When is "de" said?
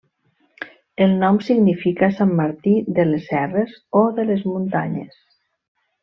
2.99-3.05, 4.21-4.25